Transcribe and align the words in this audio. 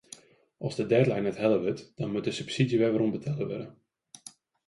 As 0.67 0.73
de 0.77 0.85
deadline 0.91 1.25
net 1.27 1.39
helle 1.41 1.59
wurdt 1.63 1.81
dan 1.97 2.09
moat 2.11 2.25
de 2.27 2.35
subsydzje 2.39 2.77
werombetelle 2.79 3.45
wurde. 3.51 3.67